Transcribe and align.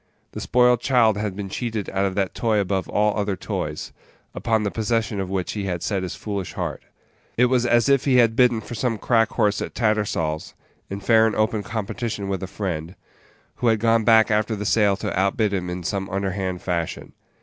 The 0.31 0.41
spoiled 0.41 0.81
child 0.81 1.15
had 1.15 1.35
been 1.35 1.47
cheated 1.47 1.87
out 1.91 2.05
of 2.05 2.15
that 2.15 2.33
toy 2.33 2.57
above 2.57 2.89
all 2.89 3.15
other 3.15 3.35
toys, 3.35 3.91
upon 4.33 4.63
the 4.63 4.71
possession 4.71 5.19
of 5.19 5.29
which 5.29 5.51
he 5.51 5.65
had 5.65 5.83
set 5.83 6.01
his 6.01 6.15
foolish 6.15 6.53
heart. 6.53 6.81
It 7.37 7.45
was 7.51 7.67
as 7.67 7.87
if 7.87 8.05
he 8.05 8.15
had 8.15 8.35
bidden 8.35 8.61
for 8.61 8.73
some 8.73 8.97
crack 8.97 9.29
horse 9.29 9.61
at 9.61 9.75
Tattersall's, 9.75 10.55
in 10.89 11.01
fair 11.01 11.27
and 11.27 11.35
open 11.35 11.61
competition 11.61 12.27
with 12.29 12.41
a 12.41 12.47
friend, 12.47 12.95
who 13.57 13.67
had 13.67 13.77
gone 13.79 14.03
back 14.03 14.31
after 14.31 14.55
the 14.55 14.65
sale 14.65 14.97
to 14.97 15.19
outbid 15.19 15.53
him 15.53 15.69
in 15.69 15.83
some 15.83 16.09
underhand 16.09 16.63
fashion. 16.63 17.13